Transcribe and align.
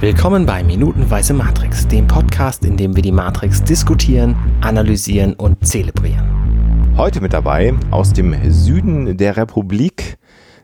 Willkommen 0.00 0.46
bei 0.46 0.64
Minutenweise 0.64 1.34
Matrix, 1.34 1.86
dem 1.86 2.06
Podcast, 2.06 2.64
in 2.64 2.78
dem 2.78 2.96
wir 2.96 3.02
die 3.02 3.12
Matrix 3.12 3.62
diskutieren, 3.62 4.34
analysieren 4.62 5.34
und 5.34 5.66
zelebrieren. 5.66 6.96
Heute 6.96 7.20
mit 7.20 7.34
dabei 7.34 7.74
aus 7.90 8.14
dem 8.14 8.34
Süden 8.50 9.18
der 9.18 9.36
Republik 9.36 10.16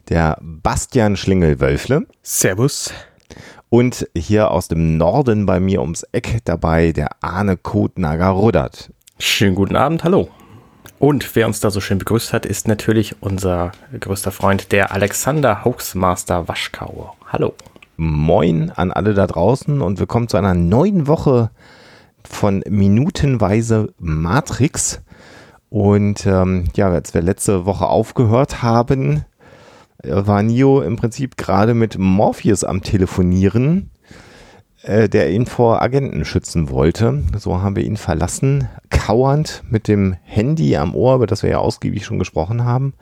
der 0.09 0.39
Bastian 0.41 1.19
Schlingel-Wölfle. 1.19 2.07
Servus. 2.23 2.95
Und 3.69 4.09
hier 4.17 4.53
aus 4.53 4.69
dem 4.69 4.97
Norden 4.97 5.45
bei 5.45 5.61
mir 5.61 5.83
ums 5.83 6.05
Eck 6.13 6.39
dabei 6.47 6.93
der 6.93 7.11
Arne 7.21 7.59
Kotnager-Ruddert. 7.59 8.91
Schönen 9.19 9.55
guten 9.55 9.77
Abend, 9.77 10.03
hallo. 10.03 10.31
Und 10.99 11.37
wer 11.37 11.47
uns 11.47 11.61
da 11.61 11.69
so 11.69 11.83
schön 11.83 11.99
begrüßt 11.99 12.33
hat, 12.33 12.47
ist 12.47 12.69
natürlich 12.69 13.17
unser 13.21 13.73
größter 14.01 14.33
Freund, 14.33 14.73
der 14.73 14.95
Alexander 14.95 15.63
Hoaxmaster 15.63 16.49
Waschkau. 16.49 17.15
Hallo. 17.31 17.53
Moin 17.99 18.71
an 18.77 18.93
alle 18.93 19.15
da 19.15 19.27
draußen 19.27 19.81
und 19.81 19.99
willkommen 19.99 20.29
zu 20.29 20.37
einer 20.37 20.53
neuen 20.53 21.07
Woche 21.07 21.51
von 22.23 22.63
Minutenweise 22.69 23.95
Matrix. 23.99 25.01
Und 25.71 26.27
ähm, 26.27 26.65
ja, 26.75 26.91
als 26.91 27.15
wir 27.15 27.23
letzte 27.23 27.65
Woche 27.65 27.87
aufgehört 27.87 28.63
haben, 28.63 29.25
äh, 30.03 30.11
war 30.13 30.43
Neo 30.43 30.83
im 30.83 30.97
Prinzip 30.97 31.39
gerade 31.39 31.73
mit 31.73 31.97
Morpheus 31.99 32.65
am 32.65 32.83
Telefonieren, 32.83 33.89
äh, 34.83 35.09
der 35.09 35.31
ihn 35.31 35.47
vor 35.47 35.81
Agenten 35.81 36.27
schützen 36.27 36.69
wollte. 36.69 37.23
So 37.39 37.63
haben 37.63 37.77
wir 37.77 37.85
ihn 37.85 37.97
verlassen, 37.97 38.69
kauernd 38.91 39.63
mit 39.71 39.89
dem 39.89 40.17
Handy 40.23 40.77
am 40.77 40.95
Ohr, 40.95 41.15
über 41.15 41.27
das 41.27 41.43
wir 41.43 41.49
ja 41.49 41.59
ausgiebig 41.59 42.05
schon 42.05 42.19
gesprochen 42.19 42.63
haben. 42.63 42.93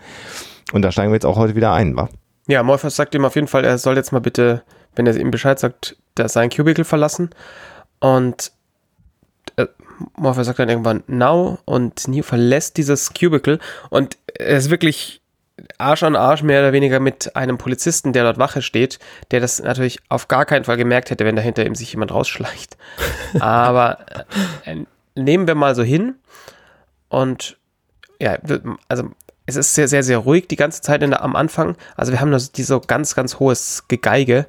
Und 0.73 0.82
da 0.82 0.92
steigen 0.92 1.10
wir 1.10 1.16
jetzt 1.16 1.26
auch 1.26 1.37
heute 1.37 1.56
wieder 1.56 1.73
ein, 1.73 1.96
wa? 1.96 2.09
Ja, 2.46 2.62
Morpheus 2.62 2.95
sagt 2.95 3.15
ihm 3.16 3.24
auf 3.24 3.34
jeden 3.34 3.48
Fall, 3.48 3.65
er 3.65 3.79
soll 3.79 3.96
jetzt 3.96 4.12
mal 4.12 4.20
bitte 4.20 4.62
wenn 4.96 5.06
er 5.06 5.16
ihm 5.16 5.30
Bescheid 5.30 5.58
sagt, 5.58 5.96
der 6.16 6.28
sein 6.28 6.50
Cubicle 6.50 6.84
verlassen. 6.84 7.30
Und 8.00 8.52
äh, 9.56 9.66
Morpheus 10.16 10.46
sagt 10.46 10.59
dann 10.59 10.68
irgendwann 10.68 11.04
Now 11.06 11.59
und 11.64 12.09
Neo 12.09 12.23
verlässt 12.23 12.76
dieses 12.76 13.12
Cubicle 13.14 13.59
und 13.90 14.16
er 14.38 14.56
ist 14.56 14.70
wirklich 14.70 15.20
Arsch 15.78 16.02
an 16.02 16.16
Arsch 16.16 16.42
mehr 16.42 16.60
oder 16.60 16.73
weniger 16.73 16.98
mit 16.98 17.36
einem 17.36 17.59
Polizisten, 17.59 18.12
der 18.12 18.24
dort 18.24 18.38
Wache 18.38 18.60
steht, 18.60 18.98
der 19.30 19.40
das 19.40 19.62
natürlich 19.62 20.01
auf 20.09 20.26
gar 20.26 20.46
keinen 20.46 20.64
Fall 20.64 20.76
gemerkt 20.76 21.10
hätte, 21.10 21.24
wenn 21.24 21.36
dahinter 21.36 21.64
ihm 21.64 21.76
sich 21.76 21.92
jemand 21.92 22.12
rausschleicht. 22.12 22.76
Aber 23.40 23.98
äh, 24.64 24.84
nehmen 25.14 25.46
wir 25.46 25.54
mal 25.54 25.74
so 25.74 25.82
hin 25.82 26.16
und 27.08 27.56
ja, 28.20 28.38
also 28.88 29.10
es 29.46 29.56
ist 29.56 29.74
sehr, 29.74 29.88
sehr, 29.88 30.02
sehr 30.02 30.18
ruhig 30.18 30.48
die 30.48 30.56
ganze 30.56 30.80
Zeit 30.80 31.02
der, 31.02 31.23
am 31.23 31.36
Anfang. 31.36 31.76
Also 31.96 32.12
wir 32.12 32.20
haben 32.20 32.30
nur 32.30 32.40
so 32.40 32.80
ganz, 32.80 33.14
ganz 33.14 33.38
hohes 33.38 33.84
Gegeige 33.88 34.46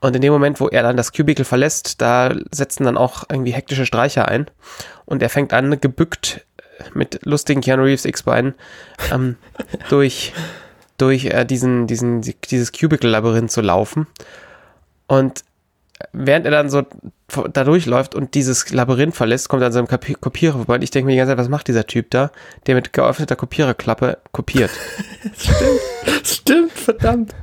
und 0.00 0.14
in 0.14 0.22
dem 0.22 0.32
Moment, 0.32 0.60
wo 0.60 0.68
er 0.68 0.82
dann 0.82 0.96
das 0.96 1.12
Cubicle 1.12 1.44
verlässt, 1.44 2.00
da 2.00 2.34
setzen 2.52 2.84
dann 2.84 2.96
auch 2.96 3.24
irgendwie 3.28 3.52
hektische 3.52 3.86
Streicher 3.86 4.28
ein. 4.28 4.46
Und 5.04 5.22
er 5.22 5.28
fängt 5.28 5.52
an, 5.52 5.80
gebückt 5.80 6.46
mit 6.94 7.20
lustigen 7.24 7.60
Keanu 7.60 7.82
Reeves 7.82 8.04
X-Beinen 8.04 8.54
ähm, 9.12 9.36
durch, 9.88 10.32
durch 10.96 11.26
äh, 11.26 11.44
diesen, 11.44 11.88
diesen, 11.88 12.20
dieses 12.20 12.72
Cubicle-Labyrinth 12.72 13.50
zu 13.50 13.60
laufen. 13.60 14.06
Und 15.08 15.42
während 16.12 16.46
er 16.46 16.52
dann 16.52 16.70
so 16.70 16.82
da 17.52 17.64
durchläuft 17.64 18.14
und 18.14 18.34
dieses 18.34 18.70
Labyrinth 18.72 19.14
verlässt, 19.14 19.48
kommt 19.48 19.62
er 19.62 19.66
an 19.66 19.72
seinem 19.72 19.86
Kopierer 19.86 20.56
vorbei 20.56 20.76
und 20.76 20.82
ich 20.82 20.90
denke 20.90 21.06
mir 21.06 21.12
die 21.12 21.18
ganze 21.18 21.32
Zeit, 21.32 21.38
was 21.38 21.48
macht 21.48 21.68
dieser 21.68 21.86
Typ 21.86 22.10
da, 22.10 22.30
der 22.66 22.74
mit 22.74 22.92
geöffneter 22.92 23.36
Kopiererklappe 23.36 24.18
kopiert? 24.32 24.70
stimmt, 25.36 26.26
stimmt, 26.26 26.72
verdammt. 26.72 27.34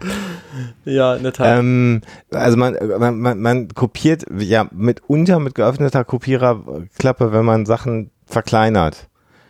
Ja, 0.85 1.15
in 1.15 1.23
der 1.23 1.33
Tat. 1.33 1.59
Ähm, 1.59 2.01
also 2.31 2.57
man, 2.57 2.77
man, 2.97 3.19
man, 3.19 3.39
man 3.39 3.67
kopiert 3.69 4.25
ja 4.37 4.67
mitunter 4.71 5.39
mit 5.39 5.55
geöffneter 5.55 6.03
Kopiererklappe, 6.03 7.31
wenn 7.31 7.45
man 7.45 7.65
Sachen 7.65 8.11
verkleinert. 8.25 9.07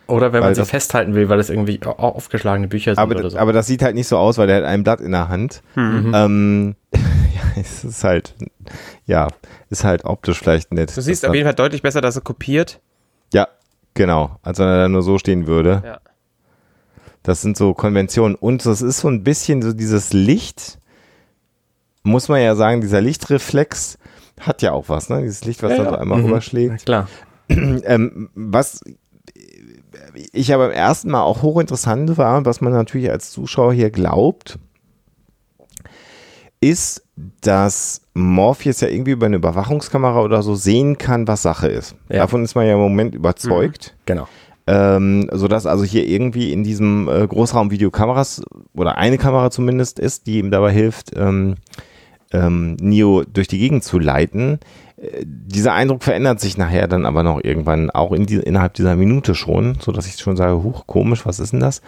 Oder 0.08 0.32
wenn 0.32 0.40
man 0.40 0.54
sie 0.54 0.64
festhalten 0.64 1.14
will, 1.14 1.28
weil 1.28 1.40
es 1.40 1.50
irgendwie 1.50 1.80
aufgeschlagene 1.82 2.68
Bücher 2.68 2.92
sind 2.92 2.98
aber, 2.98 3.16
oder 3.16 3.30
so. 3.30 3.38
Aber 3.38 3.52
das 3.52 3.66
sieht 3.66 3.82
halt 3.82 3.96
nicht 3.96 4.06
so 4.06 4.16
aus, 4.18 4.38
weil 4.38 4.46
der 4.46 4.58
hat 4.58 4.64
ein 4.64 4.84
Blatt 4.84 5.00
in 5.00 5.12
der 5.12 5.28
Hand. 5.28 5.62
Mhm. 5.74 6.12
Ähm, 6.14 6.74
ja, 7.36 7.42
es 7.60 7.84
ist 7.84 8.04
halt, 8.04 8.34
ja, 9.06 9.28
ist 9.70 9.84
halt 9.84 10.04
optisch 10.04 10.38
vielleicht 10.38 10.72
nett. 10.72 10.96
Du 10.96 11.00
siehst 11.00 11.26
auf 11.26 11.34
jeden 11.34 11.46
Fall 11.46 11.54
deutlich 11.54 11.82
besser, 11.82 12.00
dass 12.00 12.16
er 12.16 12.22
kopiert. 12.22 12.80
Ja, 13.32 13.48
genau. 13.94 14.38
Als 14.42 14.58
wenn 14.58 14.68
er 14.68 14.78
da 14.82 14.88
nur 14.88 15.02
so 15.02 15.18
stehen 15.18 15.46
würde. 15.46 15.82
Ja. 15.84 16.00
Das 17.22 17.42
sind 17.42 17.56
so 17.56 17.74
Konventionen. 17.74 18.36
Und 18.36 18.64
das 18.66 18.82
ist 18.82 18.98
so 18.98 19.08
ein 19.08 19.24
bisschen 19.24 19.60
so 19.62 19.72
dieses 19.72 20.12
Licht, 20.12 20.78
muss 22.04 22.28
man 22.28 22.40
ja 22.40 22.54
sagen, 22.54 22.80
dieser 22.80 23.00
Lichtreflex 23.00 23.98
hat 24.40 24.62
ja 24.62 24.72
auch 24.72 24.88
was, 24.88 25.08
ne? 25.08 25.22
Dieses 25.22 25.44
Licht, 25.44 25.62
was 25.62 25.72
ja, 25.72 25.84
da 25.84 25.90
so 25.90 25.96
einmal 25.96 26.18
mhm. 26.18 26.26
rüberschlägt. 26.26 26.84
klar. 26.86 27.08
ähm, 27.48 28.30
was 28.34 28.80
ich 30.32 30.52
aber 30.54 30.68
beim 30.68 30.76
ersten 30.76 31.10
Mal 31.10 31.22
auch 31.22 31.42
hochinteressant 31.42 32.16
war, 32.16 32.44
was 32.44 32.60
man 32.60 32.72
natürlich 32.72 33.10
als 33.10 33.30
Zuschauer 33.30 33.72
hier 33.72 33.90
glaubt, 33.90 34.58
ist, 36.60 37.02
dass 37.40 38.02
Morpheus 38.14 38.80
ja 38.80 38.88
irgendwie 38.88 39.12
über 39.12 39.26
eine 39.26 39.36
Überwachungskamera 39.36 40.22
oder 40.22 40.42
so 40.42 40.54
sehen 40.54 40.98
kann, 40.98 41.28
was 41.28 41.42
Sache 41.42 41.68
ist. 41.68 41.96
Ja. 42.08 42.18
Davon 42.18 42.44
ist 42.44 42.54
man 42.54 42.66
ja 42.66 42.74
im 42.74 42.80
Moment 42.80 43.14
überzeugt. 43.14 43.94
Mhm, 43.94 44.02
genau. 44.06 44.28
Ähm, 44.68 45.28
sodass 45.32 45.64
also 45.64 45.84
hier 45.84 46.06
irgendwie 46.06 46.52
in 46.52 46.64
diesem 46.64 47.08
äh, 47.08 47.26
Großraum 47.26 47.70
Videokameras 47.70 48.42
oder 48.74 48.98
eine 48.98 49.16
Kamera 49.16 49.50
zumindest 49.50 50.00
ist, 50.00 50.26
die 50.26 50.38
ihm 50.38 50.50
dabei 50.50 50.72
hilft, 50.72 51.12
ähm, 51.14 51.54
ähm, 52.32 52.76
Neo 52.80 53.22
durch 53.22 53.46
die 53.46 53.58
Gegend 53.58 53.84
zu 53.84 54.00
leiten. 54.00 54.58
Äh, 54.96 55.24
dieser 55.24 55.72
Eindruck 55.72 56.02
verändert 56.02 56.40
sich 56.40 56.58
nachher 56.58 56.88
dann 56.88 57.06
aber 57.06 57.22
noch 57.22 57.42
irgendwann, 57.44 57.90
auch 57.90 58.10
in 58.10 58.26
die, 58.26 58.36
innerhalb 58.36 58.74
dieser 58.74 58.96
Minute 58.96 59.36
schon, 59.36 59.78
so 59.80 59.92
dass 59.92 60.06
ich 60.06 60.16
schon 60.16 60.36
sage, 60.36 60.62
huch, 60.62 60.86
komisch, 60.88 61.24
was 61.26 61.38
ist 61.38 61.52
denn 61.52 61.60
das? 61.60 61.80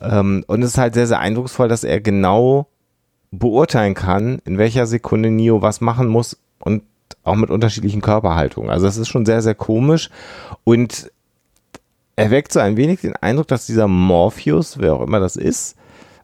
Ähm, 0.00 0.42
und 0.48 0.62
es 0.62 0.70
ist 0.70 0.78
halt 0.78 0.94
sehr, 0.94 1.06
sehr 1.06 1.20
eindrucksvoll, 1.20 1.68
dass 1.68 1.84
er 1.84 2.00
genau 2.00 2.66
beurteilen 3.30 3.94
kann, 3.94 4.40
in 4.44 4.58
welcher 4.58 4.86
Sekunde 4.86 5.30
Neo 5.30 5.62
was 5.62 5.80
machen 5.80 6.08
muss 6.08 6.38
und 6.58 6.82
auch 7.22 7.36
mit 7.36 7.50
unterschiedlichen 7.50 8.00
Körperhaltungen. 8.00 8.70
Also 8.70 8.86
das 8.86 8.96
ist 8.96 9.08
schon 9.08 9.26
sehr, 9.26 9.42
sehr 9.42 9.54
komisch 9.54 10.10
und 10.64 11.10
er 12.16 12.30
weckt 12.30 12.52
so 12.52 12.60
ein 12.60 12.76
wenig 12.76 13.00
den 13.02 13.16
Eindruck, 13.16 13.48
dass 13.48 13.66
dieser 13.66 13.88
Morpheus, 13.88 14.78
wer 14.78 14.94
auch 14.94 15.02
immer 15.02 15.20
das 15.20 15.36
ist, 15.36 15.76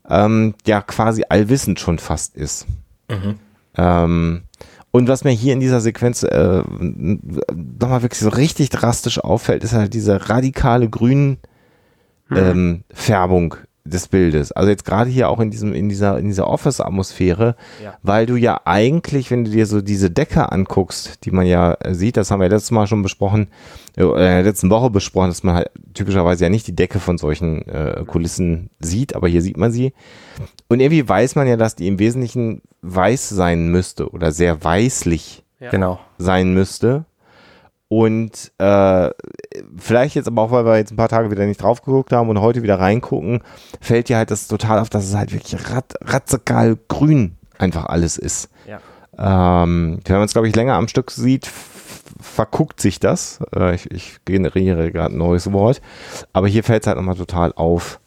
ähm, 0.08 0.54
ja 0.66 0.80
quasi 0.80 1.24
allwissend 1.28 1.78
schon 1.78 1.98
fast 1.98 2.36
ist. 2.36 2.66
Mhm. 3.08 3.38
Ähm, 3.76 4.42
und 4.90 5.08
was 5.08 5.24
mir 5.24 5.30
hier 5.30 5.54
in 5.54 5.60
dieser 5.60 5.80
Sequenz 5.80 6.22
äh, 6.22 6.62
nochmal 6.68 8.02
wirklich 8.02 8.20
so 8.20 8.28
richtig 8.28 8.70
drastisch 8.70 9.18
auffällt, 9.18 9.64
ist 9.64 9.72
halt 9.72 9.94
diese 9.94 10.28
radikale 10.28 10.88
Grünfärbung 10.88 11.38
mhm. 12.28 12.36
ähm, 12.36 12.84
des 13.84 14.08
Bildes. 14.08 14.52
Also 14.52 14.70
jetzt 14.70 14.84
gerade 14.84 15.10
hier 15.10 15.28
auch 15.28 15.40
in 15.40 15.50
diesem, 15.50 15.74
in 15.74 15.88
dieser, 15.88 16.18
in 16.18 16.26
dieser 16.26 16.46
Office-Atmosphäre, 16.46 17.56
ja. 17.82 17.94
weil 18.02 18.26
du 18.26 18.36
ja 18.36 18.60
eigentlich, 18.64 19.30
wenn 19.30 19.44
du 19.44 19.50
dir 19.50 19.66
so 19.66 19.80
diese 19.80 20.10
Decke 20.10 20.52
anguckst, 20.52 21.24
die 21.24 21.30
man 21.32 21.46
ja 21.46 21.74
äh, 21.80 21.94
sieht, 21.94 22.16
das 22.16 22.30
haben 22.30 22.40
wir 22.40 22.46
ja 22.46 22.52
letztes 22.52 22.70
Mal 22.70 22.86
schon 22.86 23.02
besprochen, 23.02 23.48
äh, 23.96 24.04
in 24.04 24.16
der 24.16 24.42
letzten 24.44 24.70
Woche 24.70 24.90
besprochen, 24.90 25.28
dass 25.28 25.42
man 25.42 25.56
halt 25.56 25.70
typischerweise 25.94 26.44
ja 26.44 26.50
nicht 26.50 26.66
die 26.66 26.76
Decke 26.76 27.00
von 27.00 27.18
solchen 27.18 27.66
äh, 27.66 28.04
Kulissen 28.06 28.70
sieht, 28.78 29.16
aber 29.16 29.28
hier 29.28 29.42
sieht 29.42 29.56
man 29.56 29.72
sie. 29.72 29.92
Und 30.68 30.80
irgendwie 30.80 31.08
weiß 31.08 31.34
man 31.34 31.48
ja, 31.48 31.56
dass 31.56 31.74
die 31.74 31.88
im 31.88 31.98
Wesentlichen 31.98 32.62
weiß 32.82 33.28
sein 33.30 33.68
müsste 33.68 34.10
oder 34.10 34.30
sehr 34.32 34.62
weißlich 34.62 35.42
ja. 35.60 35.70
genau. 35.70 35.98
sein 36.18 36.54
müsste. 36.54 37.04
Und 37.92 38.52
äh, 38.56 39.10
vielleicht 39.76 40.14
jetzt 40.14 40.26
aber 40.26 40.40
auch, 40.40 40.50
weil 40.50 40.64
wir 40.64 40.78
jetzt 40.78 40.92
ein 40.92 40.96
paar 40.96 41.10
Tage 41.10 41.30
wieder 41.30 41.44
nicht 41.44 41.60
drauf 41.60 41.82
geguckt 41.82 42.10
haben 42.10 42.30
und 42.30 42.40
heute 42.40 42.62
wieder 42.62 42.80
reingucken, 42.80 43.42
fällt 43.82 44.08
dir 44.08 44.16
halt 44.16 44.30
das 44.30 44.48
total 44.48 44.78
auf, 44.78 44.88
dass 44.88 45.04
es 45.04 45.14
halt 45.14 45.30
wirklich 45.30 45.70
rat, 45.70 45.96
radikal 46.00 46.78
grün 46.88 47.36
einfach 47.58 47.84
alles 47.84 48.16
ist. 48.16 48.48
Ja. 48.66 48.80
Ähm, 49.18 50.00
wenn 50.06 50.16
man 50.16 50.24
es, 50.24 50.32
glaube 50.32 50.48
ich, 50.48 50.56
länger 50.56 50.72
am 50.76 50.88
Stück 50.88 51.10
sieht, 51.10 51.50
verguckt 52.18 52.80
sich 52.80 52.98
das. 52.98 53.40
Äh, 53.54 53.74
ich, 53.74 53.90
ich, 53.90 54.24
generiere 54.24 54.90
gerade 54.90 55.14
ein 55.14 55.18
neues 55.18 55.52
Wort. 55.52 55.82
Aber 56.32 56.48
hier 56.48 56.64
fällt 56.64 56.84
es 56.84 56.86
halt 56.86 56.96
nochmal 56.96 57.16
total 57.16 57.52
auf, 57.52 58.00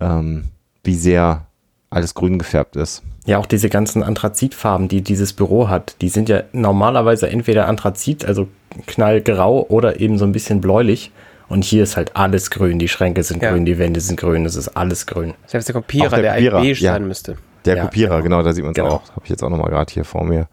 ähm, 0.00 0.44
wie 0.82 0.94
sehr 0.94 1.46
alles 1.90 2.14
grün 2.14 2.38
gefärbt 2.38 2.76
ist. 2.76 3.02
Ja, 3.26 3.38
auch 3.38 3.46
diese 3.46 3.68
ganzen 3.68 4.02
Anthrazitfarben, 4.02 4.88
die 4.88 5.02
dieses 5.02 5.32
Büro 5.32 5.68
hat, 5.68 5.96
die 6.00 6.08
sind 6.08 6.28
ja 6.28 6.42
normalerweise 6.52 7.28
entweder 7.28 7.66
Anthrazit, 7.66 8.24
also 8.24 8.48
knallgrau 8.86 9.66
oder 9.68 10.00
eben 10.00 10.18
so 10.18 10.24
ein 10.24 10.32
bisschen 10.32 10.60
bläulich. 10.60 11.10
Und 11.48 11.64
hier 11.64 11.84
ist 11.84 11.96
halt 11.96 12.16
alles 12.16 12.50
grün. 12.50 12.78
Die 12.78 12.88
Schränke 12.88 13.22
sind 13.22 13.42
ja. 13.42 13.50
grün, 13.50 13.64
die 13.64 13.78
Wände 13.78 14.00
sind 14.00 14.18
grün, 14.18 14.44
es 14.46 14.56
ist 14.56 14.68
alles 14.68 15.06
grün. 15.06 15.34
Selbst 15.46 15.68
der 15.68 15.74
Kopierer, 15.74 16.10
der, 16.10 16.22
der 16.22 16.32
Kopierer, 16.34 16.60
beige 16.60 16.84
ja. 16.84 16.92
sein 16.92 17.06
müsste. 17.06 17.36
Der 17.64 17.76
ja, 17.76 17.84
Kopierer, 17.84 18.22
genau. 18.22 18.38
genau, 18.38 18.42
da 18.42 18.52
sieht 18.52 18.64
man 18.64 18.72
es 18.72 18.76
genau. 18.76 18.88
auch. 18.88 19.10
Habe 19.10 19.22
ich 19.24 19.30
jetzt 19.30 19.42
auch 19.42 19.50
nochmal 19.50 19.70
gerade 19.70 19.92
hier 19.92 20.04
vor 20.04 20.24
mir, 20.24 20.48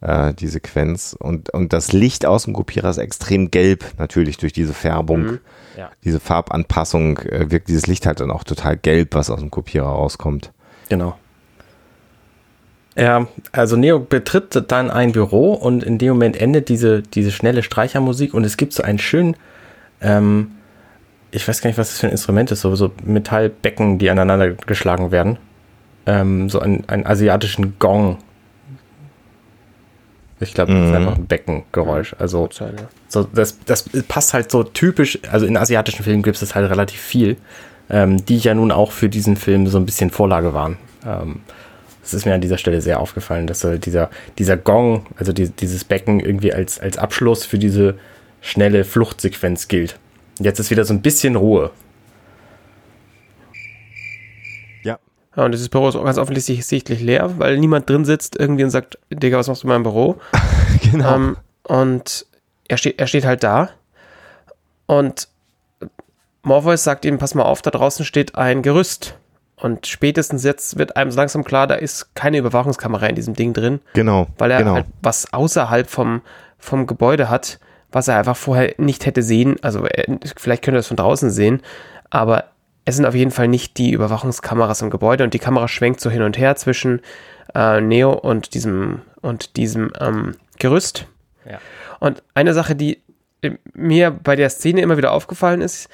äh, 0.00 0.32
die 0.34 0.48
Sequenz. 0.48 1.16
Und, 1.18 1.50
und 1.50 1.72
das 1.72 1.92
Licht 1.92 2.24
aus 2.24 2.44
dem 2.44 2.54
Kopierer 2.54 2.88
ist 2.88 2.98
extrem 2.98 3.50
gelb, 3.50 3.84
natürlich 3.98 4.38
durch 4.38 4.52
diese 4.52 4.72
Färbung. 4.72 5.22
Mhm. 5.22 5.38
Ja. 5.76 5.90
Diese 6.04 6.20
Farbanpassung 6.20 7.18
äh, 7.18 7.50
wirkt 7.50 7.68
dieses 7.68 7.86
Licht 7.86 8.06
halt 8.06 8.20
dann 8.20 8.30
auch 8.30 8.44
total 8.44 8.76
gelb, 8.76 9.14
was 9.14 9.30
aus 9.30 9.40
dem 9.40 9.50
Kopierer 9.50 9.88
rauskommt. 9.88 10.52
Genau. 10.88 11.18
Ja, 12.96 13.28
also 13.52 13.76
Neo 13.76 14.00
betritt 14.00 14.64
dann 14.72 14.90
ein 14.90 15.12
Büro 15.12 15.52
und 15.52 15.84
in 15.84 15.98
dem 15.98 16.08
Moment 16.10 16.40
endet 16.40 16.68
diese, 16.68 17.02
diese 17.02 17.30
schnelle 17.30 17.62
Streichermusik 17.62 18.34
und 18.34 18.42
es 18.44 18.56
gibt 18.56 18.72
so 18.72 18.82
einen 18.82 18.98
schönen, 18.98 19.36
ähm, 20.00 20.50
ich 21.30 21.46
weiß 21.46 21.60
gar 21.60 21.68
nicht, 21.68 21.78
was 21.78 21.90
das 21.90 22.00
für 22.00 22.08
ein 22.08 22.12
Instrument 22.12 22.50
ist, 22.50 22.62
so, 22.62 22.74
so 22.74 22.90
Metallbecken, 23.04 23.98
die 23.98 24.10
aneinander 24.10 24.50
geschlagen 24.50 25.12
werden. 25.12 25.38
Ähm, 26.06 26.48
so 26.50 26.58
einen, 26.58 26.84
einen 26.88 27.06
asiatischen 27.06 27.78
Gong. 27.78 28.18
Ich 30.40 30.54
glaube, 30.54 30.72
das 30.72 30.84
ist 30.84 30.90
Mhm. 30.90 30.96
einfach 30.96 31.16
ein 31.18 31.26
Beckengeräusch. 31.26 32.16
Also 32.18 32.48
so, 33.08 33.24
das, 33.24 33.58
das 33.64 33.84
passt 34.08 34.34
halt 34.34 34.50
so 34.50 34.64
typisch, 34.64 35.18
also 35.30 35.46
in 35.46 35.56
asiatischen 35.56 36.02
Filmen 36.02 36.22
gibt 36.22 36.40
es 36.40 36.54
halt 36.54 36.70
relativ 36.70 37.00
viel, 37.00 37.36
ähm, 37.90 38.24
die 38.24 38.38
ja 38.38 38.54
nun 38.54 38.70
auch 38.70 38.92
für 38.92 39.08
diesen 39.08 39.36
Film 39.36 39.66
so 39.66 39.78
ein 39.78 39.86
bisschen 39.86 40.10
Vorlage 40.10 40.54
waren. 40.54 40.76
Ähm, 41.06 41.40
das 42.02 42.14
ist 42.14 42.24
mir 42.24 42.34
an 42.34 42.40
dieser 42.40 42.58
Stelle 42.58 42.80
sehr 42.80 43.00
aufgefallen, 43.00 43.46
dass 43.46 43.64
äh, 43.64 43.78
dieser, 43.78 44.10
dieser 44.38 44.56
Gong, 44.56 45.06
also 45.16 45.32
die, 45.32 45.50
dieses 45.50 45.84
Becken 45.84 46.20
irgendwie 46.20 46.52
als, 46.52 46.78
als 46.78 46.96
Abschluss 46.96 47.44
für 47.44 47.58
diese 47.58 47.98
schnelle 48.40 48.84
Fluchtsequenz 48.84 49.68
gilt. 49.68 49.98
Jetzt 50.38 50.58
ist 50.58 50.70
wieder 50.70 50.84
so 50.84 50.94
ein 50.94 51.02
bisschen 51.02 51.36
Ruhe. 51.36 51.70
Ja. 54.84 54.98
Ja, 55.36 55.44
und 55.44 55.52
dieses 55.52 55.68
Büro 55.68 55.88
ist 55.88 55.96
auch 55.96 56.04
ganz 56.04 56.18
offensichtlich 56.18 57.00
leer, 57.00 57.38
weil 57.38 57.58
niemand 57.58 57.90
drin 57.90 58.04
sitzt 58.04 58.36
irgendwie 58.36 58.64
und 58.64 58.70
sagt, 58.70 58.98
Digga, 59.10 59.38
was 59.38 59.48
machst 59.48 59.62
du 59.62 59.66
in 59.66 59.72
meinem 59.72 59.82
Büro? 59.82 60.20
Genau. 60.92 61.16
Ähm, 61.16 61.36
und 61.64 62.24
er 62.68 62.76
steht, 62.76 63.00
er 63.00 63.08
steht 63.08 63.26
halt 63.26 63.42
da 63.42 63.70
und 64.86 65.28
Morpheus 66.42 66.84
sagt 66.84 67.04
ihm, 67.04 67.18
pass 67.18 67.34
mal 67.34 67.44
auf, 67.44 67.62
da 67.62 67.70
draußen 67.70 68.04
steht 68.04 68.34
ein 68.36 68.62
Gerüst. 68.62 69.16
Und 69.56 69.86
spätestens 69.86 70.44
jetzt 70.44 70.78
wird 70.78 70.96
einem 70.96 71.10
so 71.10 71.16
langsam 71.16 71.42
klar, 71.42 71.66
da 71.66 71.74
ist 71.74 72.14
keine 72.14 72.38
Überwachungskamera 72.38 73.06
in 73.06 73.16
diesem 73.16 73.34
Ding 73.34 73.52
drin, 73.52 73.80
genau. 73.92 74.28
weil 74.38 74.52
er 74.52 74.58
genau. 74.58 74.74
halt 74.74 74.86
was 75.02 75.32
außerhalb 75.32 75.90
vom, 75.90 76.22
vom 76.58 76.86
Gebäude 76.86 77.28
hat, 77.28 77.58
was 77.90 78.06
er 78.06 78.18
einfach 78.18 78.36
vorher 78.36 78.74
nicht 78.78 79.04
hätte 79.04 79.22
sehen. 79.22 79.56
Also 79.62 79.84
er, 79.84 80.18
vielleicht 80.36 80.62
könnte 80.62 80.78
er 80.78 80.80
es 80.80 80.86
von 80.86 80.96
draußen 80.96 81.30
sehen, 81.30 81.60
aber 82.08 82.44
es 82.84 82.96
sind 82.96 83.04
auf 83.04 83.16
jeden 83.16 83.32
Fall 83.32 83.48
nicht 83.48 83.78
die 83.78 83.90
Überwachungskameras 83.90 84.80
im 84.80 84.90
Gebäude 84.90 85.24
und 85.24 85.34
die 85.34 85.38
Kamera 85.40 85.66
schwenkt 85.66 86.00
so 86.00 86.08
hin 86.08 86.22
und 86.22 86.38
her 86.38 86.54
zwischen 86.54 87.00
äh, 87.54 87.80
Neo 87.80 88.12
und 88.12 88.54
diesem 88.54 89.02
und 89.20 89.56
diesem 89.56 89.92
ähm, 90.00 90.36
Gerüst. 90.58 91.06
Ja. 91.50 91.58
Und 91.98 92.22
eine 92.34 92.54
Sache, 92.54 92.76
die 92.76 93.02
mir 93.74 94.10
bei 94.10 94.36
der 94.36 94.50
Szene 94.50 94.80
immer 94.80 94.96
wieder 94.96 95.12
aufgefallen 95.12 95.60
ist, 95.60 95.88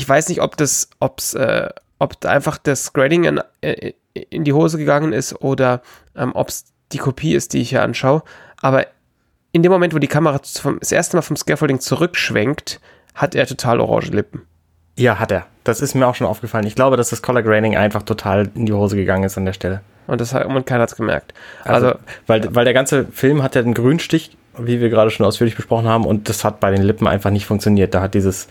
ich 0.00 0.08
weiß 0.08 0.30
nicht, 0.30 0.40
ob 0.40 0.56
das, 0.56 0.88
ob's, 0.98 1.34
äh, 1.34 1.68
ob 1.98 2.24
einfach 2.24 2.56
das 2.56 2.94
Grading 2.94 3.24
in, 3.24 3.40
äh, 3.60 3.92
in 4.14 4.44
die 4.44 4.54
Hose 4.54 4.78
gegangen 4.78 5.12
ist 5.12 5.42
oder 5.42 5.82
ähm, 6.16 6.32
ob 6.34 6.48
es 6.48 6.64
die 6.92 6.98
Kopie 6.98 7.34
ist, 7.34 7.52
die 7.52 7.60
ich 7.60 7.68
hier 7.68 7.82
anschaue. 7.82 8.22
Aber 8.62 8.86
in 9.52 9.62
dem 9.62 9.70
Moment, 9.70 9.94
wo 9.94 9.98
die 9.98 10.08
Kamera 10.08 10.42
zum, 10.42 10.80
das 10.80 10.90
erste 10.90 11.18
Mal 11.18 11.22
vom 11.22 11.36
Scaffolding 11.36 11.80
zurückschwenkt, 11.80 12.80
hat 13.14 13.34
er 13.34 13.46
total 13.46 13.78
orange 13.78 14.10
Lippen. 14.10 14.46
Ja, 14.96 15.18
hat 15.18 15.32
er. 15.32 15.46
Das 15.64 15.82
ist 15.82 15.94
mir 15.94 16.06
auch 16.06 16.14
schon 16.14 16.26
aufgefallen. 16.26 16.66
Ich 16.66 16.74
glaube, 16.74 16.96
dass 16.96 17.10
das 17.10 17.20
Color 17.20 17.42
Grading 17.42 17.76
einfach 17.76 18.02
total 18.02 18.50
in 18.54 18.64
die 18.64 18.72
Hose 18.72 18.96
gegangen 18.96 19.24
ist 19.24 19.36
an 19.36 19.44
der 19.44 19.52
Stelle. 19.52 19.82
Und, 20.06 20.20
das 20.22 20.32
hat, 20.32 20.46
und 20.46 20.64
keiner 20.64 20.82
hat 20.82 20.90
es 20.90 20.96
gemerkt. 20.96 21.34
Also, 21.64 21.88
Also, 21.88 21.98
weil, 22.26 22.54
weil 22.54 22.64
der 22.64 22.74
ganze 22.74 23.04
Film 23.12 23.42
hat 23.42 23.54
ja 23.54 23.60
einen 23.60 23.74
Grünstich, 23.74 24.36
wie 24.56 24.80
wir 24.80 24.88
gerade 24.88 25.10
schon 25.10 25.26
ausführlich 25.26 25.56
besprochen 25.56 25.86
haben, 25.86 26.06
und 26.06 26.30
das 26.30 26.42
hat 26.42 26.58
bei 26.58 26.70
den 26.70 26.82
Lippen 26.82 27.06
einfach 27.06 27.30
nicht 27.30 27.44
funktioniert. 27.44 27.92
Da 27.92 28.00
hat 28.00 28.14
dieses, 28.14 28.48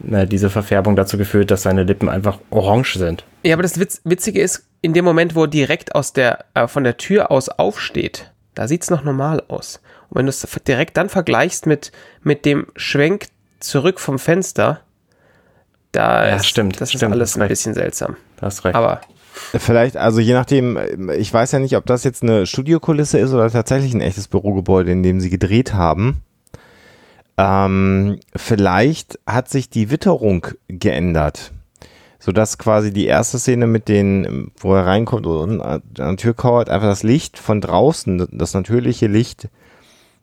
diese 0.00 0.50
Verfärbung 0.50 0.96
dazu 0.96 1.16
geführt, 1.18 1.50
dass 1.50 1.62
seine 1.62 1.84
Lippen 1.84 2.08
einfach 2.08 2.38
orange 2.50 2.98
sind. 2.98 3.24
ja, 3.44 3.54
aber 3.54 3.62
das 3.62 3.78
Witz, 3.78 4.00
Witzige 4.04 4.40
ist, 4.40 4.64
in 4.80 4.92
dem 4.94 5.04
Moment, 5.04 5.34
wo 5.34 5.42
er 5.44 5.48
direkt 5.48 5.94
aus 5.94 6.12
der, 6.12 6.44
äh, 6.54 6.66
von 6.66 6.82
der 6.84 6.96
Tür 6.96 7.30
aus 7.30 7.48
aufsteht, 7.48 8.32
da 8.54 8.66
sieht 8.66 8.82
es 8.82 8.90
noch 8.90 9.04
normal 9.04 9.42
aus. 9.48 9.80
Und 10.08 10.18
wenn 10.18 10.26
du 10.26 10.30
es 10.30 10.46
direkt 10.66 10.96
dann 10.96 11.08
vergleichst 11.08 11.66
mit, 11.66 11.92
mit 12.22 12.44
dem 12.44 12.66
Schwenk 12.76 13.26
zurück 13.60 14.00
vom 14.00 14.18
Fenster, 14.18 14.80
da 15.92 16.28
Ja, 16.28 16.36
ist 16.36 16.46
stimmt, 16.48 16.80
das 16.80 16.90
ist 16.90 16.96
stimmt, 16.98 17.12
alles 17.12 17.30
hast 17.30 17.36
ein 17.36 17.40
recht. 17.42 17.50
bisschen 17.50 17.74
seltsam. 17.74 18.16
Da 18.38 18.46
hast 18.46 18.64
recht. 18.64 18.74
Aber 18.74 19.00
Vielleicht, 19.56 19.96
also 19.96 20.20
je 20.20 20.34
nachdem, 20.34 20.78
ich 21.16 21.32
weiß 21.32 21.52
ja 21.52 21.58
nicht, 21.58 21.76
ob 21.76 21.86
das 21.86 22.04
jetzt 22.04 22.22
eine 22.22 22.44
Studiokulisse 22.46 23.18
ist 23.18 23.32
oder 23.32 23.50
tatsächlich 23.50 23.94
ein 23.94 24.02
echtes 24.02 24.28
Bürogebäude, 24.28 24.92
in 24.92 25.02
dem 25.02 25.20
sie 25.20 25.30
gedreht 25.30 25.72
haben. 25.72 26.22
Ähm, 27.38 28.20
vielleicht 28.36 29.18
hat 29.26 29.48
sich 29.48 29.70
die 29.70 29.90
Witterung 29.90 30.46
geändert, 30.68 31.52
sodass 32.18 32.58
quasi 32.58 32.92
die 32.92 33.06
erste 33.06 33.38
Szene 33.38 33.66
mit 33.66 33.88
den, 33.88 34.50
wo 34.58 34.74
er 34.74 34.86
reinkommt 34.86 35.26
und 35.26 35.60
an 35.60 35.82
der 35.96 36.16
Tür 36.16 36.34
kauert, 36.34 36.68
einfach 36.68 36.88
das 36.88 37.02
Licht 37.02 37.38
von 37.38 37.60
draußen, 37.60 38.28
das 38.32 38.54
natürliche 38.54 39.06
Licht, 39.06 39.48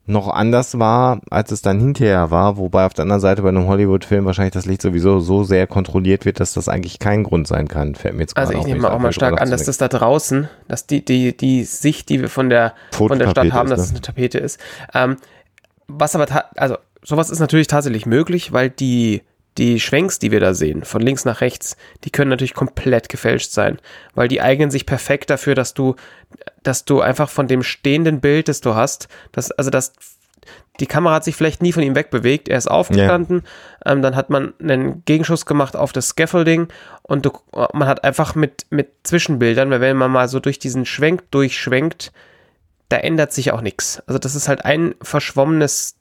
noch 0.10 0.28
anders 0.28 0.80
war, 0.80 1.22
als 1.30 1.52
es 1.52 1.62
dann 1.62 1.80
hinterher 1.80 2.32
war, 2.32 2.58
wobei 2.58 2.86
auf 2.86 2.94
der 2.94 3.04
anderen 3.04 3.22
Seite 3.22 3.44
bei 3.44 3.50
einem 3.50 3.68
Hollywood-Film 3.68 4.26
wahrscheinlich 4.26 4.54
das 4.54 4.66
Licht 4.66 4.82
sowieso 4.82 5.20
so 5.20 5.44
sehr 5.44 5.68
kontrolliert 5.68 6.26
wird, 6.26 6.40
dass 6.40 6.54
das 6.54 6.68
eigentlich 6.68 7.00
kein 7.00 7.24
Grund 7.24 7.48
sein 7.48 7.68
kann. 7.68 7.94
Fällt 7.96 8.16
mir 8.16 8.22
jetzt 8.22 8.36
Also 8.36 8.54
ich 8.54 8.66
nehme 8.66 8.92
auch 8.92 9.00
mal 9.00 9.14
stark 9.14 9.40
an, 9.40 9.52
dass 9.52 9.66
das 9.66 9.78
da 9.78 9.88
draußen, 9.88 10.50
dass 10.68 10.88
die, 10.88 11.06
die, 11.06 11.38
die 11.38 11.64
Sicht, 11.64 12.10
die 12.10 12.22
wir 12.22 12.30
von 12.30 12.50
der, 12.50 12.74
von 12.92 13.20
der 13.20 13.30
Stadt 13.30 13.52
haben, 13.54 13.70
dass 13.70 13.80
ne? 13.80 13.86
es 13.86 13.92
eine 13.92 14.02
Tapete 14.02 14.40
ist. 14.40 14.60
Ähm, 14.96 15.18
was 15.88 16.16
aber, 16.16 16.26
also 16.56 16.78
sowas 17.04 17.30
ist 17.30 17.40
natürlich 17.40 17.68
tatsächlich 17.68 18.06
möglich, 18.06 18.52
weil 18.52 18.70
die, 18.70 19.22
die 19.58 19.80
Schwenks, 19.80 20.20
die 20.20 20.32
wir 20.32 20.40
da 20.40 20.54
sehen, 20.54 20.84
von 20.84 21.02
links 21.02 21.26
nach 21.26 21.42
rechts, 21.42 21.76
die 22.04 22.12
können 22.12 22.30
natürlich 22.30 22.54
komplett 22.54 23.10
gefälscht 23.10 23.52
sein, 23.52 23.80
weil 24.16 24.28
die 24.28 24.42
eignen 24.42 24.72
sich 24.72 24.86
perfekt 24.86 25.30
dafür, 25.30 25.56
dass 25.56 25.74
du, 25.74 25.96
dass 26.64 26.86
du 26.86 27.02
einfach 27.02 27.30
von 27.30 27.48
dem 27.48 27.64
stehenden 27.64 28.22
Bild, 28.22 28.48
das 28.48 28.62
du 28.62 28.76
hast, 28.76 29.08
das, 29.32 29.52
also 29.52 29.70
das, 29.70 29.94
die 30.80 30.88
Kamera 30.88 31.16
hat 31.16 31.24
sich 31.24 31.36
vielleicht 31.36 31.62
nie 31.62 31.74
von 31.74 31.84
ihm 31.84 31.96
wegbewegt, 31.96 32.48
er 32.48 32.58
ist 32.58 32.72
aufgestanden, 32.72 33.44
ähm, 33.86 34.02
dann 34.02 34.16
hat 34.16 34.30
man 34.30 34.54
einen 34.62 35.04
Gegenschuss 35.04 35.46
gemacht 35.46 35.76
auf 35.76 35.92
das 35.92 36.10
Scaffolding 36.10 36.70
und 37.02 37.26
du, 37.26 37.32
man 37.74 37.88
hat 37.88 38.04
einfach 38.04 38.36
mit, 38.36 38.66
mit 38.70 38.90
Zwischenbildern, 39.04 39.70
weil 39.70 39.82
wenn 39.82 39.98
man 39.98 40.12
mal 40.12 40.30
so 40.30 40.40
durch 40.40 40.60
diesen 40.60 40.86
Schwenk 40.86 41.30
durchschwenkt, 41.32 42.14
da 42.88 42.98
ändert 42.98 43.34
sich 43.34 43.52
auch 43.52 43.62
nichts. 43.62 44.02
Also 44.08 44.18
das 44.18 44.36
ist 44.36 44.48
halt 44.48 44.66
ein 44.66 44.96
verschwommenes 45.02 45.99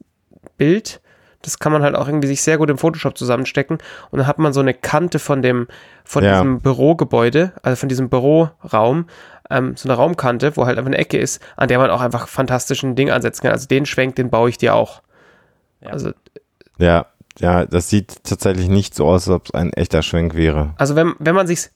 Bild. 0.59 1.01
Das 1.43 1.59
kann 1.61 1.73
man 1.73 1.83
halt 1.83 1.95
auch 1.95 2.09
irgendwie 2.09 2.27
sich 2.29 2.43
sehr 2.43 2.59
gut 2.59 2.69
im 2.69 2.79
Photoshop 2.79 3.17
zusammenstecken. 3.17 3.79
Und 4.11 4.19
dann 4.19 4.27
hat 4.27 4.39
man 4.39 4.53
so 4.53 4.61
eine 4.61 4.75
Kante 4.75 5.19
von 5.21 5.41
dem, 5.41 5.69
von 6.05 6.25
Ja. 6.25 6.33
diesem 6.33 6.61
Bürogebäude, 6.61 7.53
also 7.63 7.77
von 7.77 7.89
diesem 7.89 8.09
Büroraum, 8.11 9.07
ähm, 9.49 9.77
so 9.77 9.89
eine 9.89 9.97
Raumkante, 9.97 10.57
wo 10.57 10.67
halt 10.67 10.77
einfach 10.77 10.89
eine 10.91 10.99
Ecke 10.99 11.17
ist, 11.17 11.41
an 11.57 11.69
der 11.69 11.79
man 11.79 11.91
auch 11.91 12.01
einfach 12.01 12.27
fantastischen 12.29 12.97
Ding 12.97 13.11
ansetzen 13.11 13.43
kann. 13.43 13.53
Also 13.53 13.67
den 13.69 13.87
Schwenk, 13.87 14.17
den 14.17 14.31
baue 14.31 14.51
ich 14.51 14.59
dir 14.59 14.75
auch. 14.75 15.01
Also, 15.85 16.11
Ja, 16.79 17.07
ja, 17.39 17.65
das 17.67 17.89
sieht 17.89 18.25
tatsächlich 18.25 18.69
nicht 18.69 18.95
so 18.97 19.07
aus, 19.07 19.29
als 19.29 19.35
ob 19.37 19.47
es 19.47 19.55
ein 19.55 19.73
echter 19.73 20.03
Schwenk 20.03 20.35
wäre. 20.35 20.75
also 20.77 20.97
wenn, 20.97 21.15
wenn 21.21 21.37
man 21.37 21.47
sich, 21.47 21.69